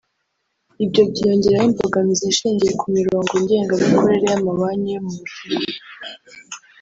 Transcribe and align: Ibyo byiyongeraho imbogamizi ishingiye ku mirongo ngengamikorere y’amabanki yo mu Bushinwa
Ibyo 0.83 1.01
byiyongeraho 1.09 1.65
imbogamizi 1.69 2.25
ishingiye 2.27 2.71
ku 2.79 2.85
mirongo 2.97 3.31
ngengamikorere 3.43 4.23
y’amabanki 4.31 4.89
yo 4.93 5.01
mu 5.05 5.13
Bushinwa 5.19 5.65